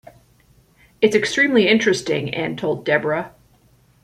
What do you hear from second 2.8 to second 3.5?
Deborah.